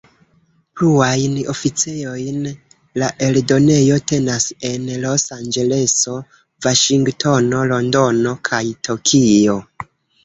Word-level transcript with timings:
Pluajn 0.79 1.35
oficejojn 1.51 2.47
la 3.01 3.09
eldonejo 3.27 3.99
tenas 4.13 4.49
en 4.71 4.89
Los-Anĝeleso, 5.05 6.17
Vaŝingtono, 6.67 7.65
Londono 7.73 8.35
kaj 8.51 8.65
Tokio. 8.89 9.61